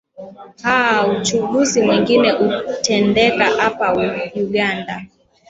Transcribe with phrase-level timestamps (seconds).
[0.63, 3.93] aa uchaguzi mwingine utendeka hapa
[4.35, 5.01] uganda